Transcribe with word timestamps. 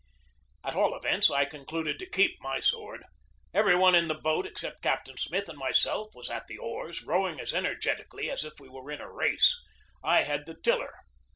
At 0.63 0.73
all 0.75 0.97
events, 0.97 1.29
I 1.29 1.45
concluded 1.45 1.99
to 1.99 2.09
keep 2.09 2.35
my 2.41 2.59
sword. 2.59 3.03
Every 3.53 3.75
one 3.75 3.93
in 3.93 4.07
the 4.07 4.15
boat, 4.15 4.47
except 4.47 4.81
Captain 4.81 5.15
Smith 5.15 5.47
and 5.47 5.59
myself, 5.59 6.15
was 6.15 6.27
at 6.27 6.47
the 6.47 6.57
oars, 6.57 7.03
rowing 7.03 7.39
as 7.39 7.53
energetically 7.53 8.27
as 8.31 8.43
if 8.43 8.53
we 8.59 8.67
were 8.67 8.89
in 8.89 8.99
a 8.99 9.11
race. 9.11 9.55
I 10.03 10.23
had 10.23 10.47
the 10.47 10.55
tiller. 10.55 10.95